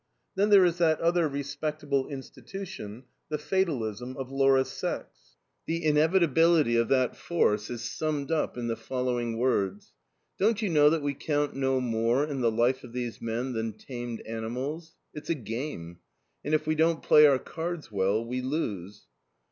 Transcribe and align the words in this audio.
Then 0.33 0.49
there 0.49 0.65
is 0.65 0.79
that 0.79 0.99
other 0.99 1.27
respectable 1.27 2.07
institution, 2.07 3.03
the 3.29 3.37
fatalism 3.37 4.17
of 4.17 4.31
Laura's 4.31 4.71
sex. 4.71 5.37
The 5.67 5.85
inevitability 5.85 6.75
of 6.75 6.87
that 6.87 7.15
force 7.15 7.69
is 7.69 7.83
summed 7.83 8.31
up 8.31 8.57
in 8.57 8.65
the 8.65 8.75
following 8.75 9.37
words: 9.37 9.93
"Don't 10.39 10.59
you 10.59 10.69
know 10.69 10.89
that 10.89 11.03
we 11.03 11.13
count 11.13 11.55
no 11.55 11.79
more 11.79 12.25
in 12.25 12.41
the 12.41 12.49
life 12.49 12.83
of 12.83 12.93
these 12.93 13.21
men 13.21 13.53
than 13.53 13.73
tamed 13.73 14.21
animals? 14.21 14.95
It's 15.13 15.29
a 15.29 15.35
game, 15.35 15.99
and 16.43 16.55
if 16.55 16.65
we 16.65 16.73
don't 16.73 17.03
play 17.03 17.27
our 17.27 17.37
cards 17.37 17.91
well, 17.91 18.25
we 18.25 18.41
lose." 18.41 19.05